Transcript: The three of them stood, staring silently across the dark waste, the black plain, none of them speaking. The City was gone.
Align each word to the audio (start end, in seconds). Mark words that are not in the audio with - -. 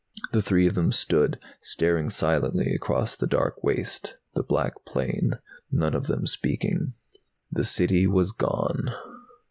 The 0.31 0.41
three 0.41 0.65
of 0.65 0.73
them 0.73 0.91
stood, 0.91 1.37
staring 1.61 2.09
silently 2.09 2.73
across 2.73 3.15
the 3.15 3.27
dark 3.27 3.63
waste, 3.63 4.15
the 4.33 4.41
black 4.41 4.83
plain, 4.83 5.33
none 5.71 5.93
of 5.93 6.07
them 6.07 6.25
speaking. 6.25 6.93
The 7.51 7.63
City 7.63 8.07
was 8.07 8.31
gone. 8.31 8.95